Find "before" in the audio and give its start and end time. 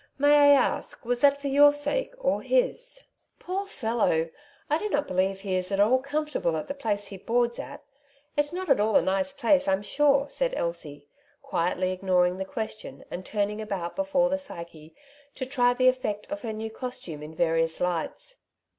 13.95-14.31